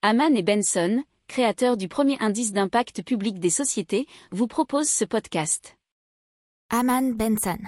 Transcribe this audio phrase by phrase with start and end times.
[0.00, 5.76] Haman et Benson, créateurs du premier indice d'impact public des sociétés, vous proposent ce podcast.
[6.70, 7.58] Haman Benson.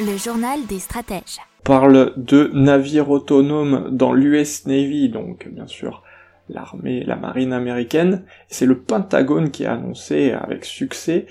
[0.00, 1.38] Le journal des stratèges.
[1.60, 6.02] On parle de navires autonomes dans l'US Navy, donc bien sûr
[6.48, 8.24] l'armée, la marine américaine.
[8.48, 11.26] C'est le Pentagone qui a annoncé avec succès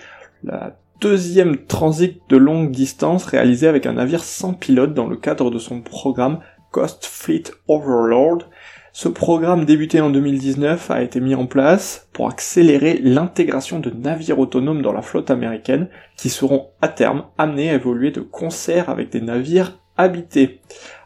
[0.46, 5.52] la deuxième transit de longue distance réalisé avec un navire sans pilote dans le cadre
[5.52, 6.40] de son programme
[6.72, 8.50] Coast Fleet Overlord.
[8.94, 14.40] Ce programme débuté en 2019 a été mis en place pour accélérer l'intégration de navires
[14.40, 19.10] autonomes dans la flotte américaine qui seront à terme amenés à évoluer de concert avec
[19.10, 20.62] des navires habités.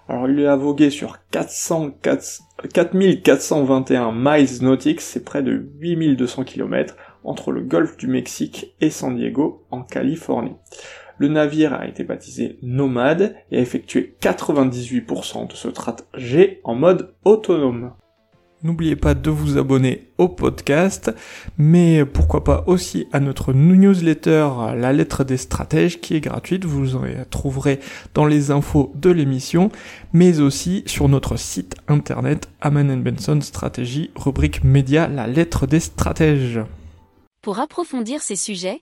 [0.07, 1.97] Alors il a vogué sur 400,
[2.73, 9.15] 4421 miles nautiques, c'est près de 8200 km, entre le golfe du Mexique et San
[9.15, 10.55] Diego en Californie.
[11.17, 17.13] Le navire a été baptisé Nomade et a effectué 98% de ce trajet en mode
[17.23, 17.93] autonome.
[18.63, 21.13] N'oubliez pas de vous abonner au podcast,
[21.57, 26.95] mais pourquoi pas aussi à notre newsletter La lettre des stratèges qui est gratuite, vous
[26.95, 27.79] en trouverez
[28.15, 29.70] dans les infos de l'émission,
[30.13, 36.62] mais aussi sur notre site internet Aman Benson Stratégie, rubrique média La lettre des stratèges.
[37.43, 38.81] Pour approfondir ces sujets,